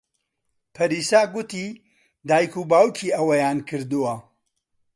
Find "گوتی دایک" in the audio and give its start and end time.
1.33-2.53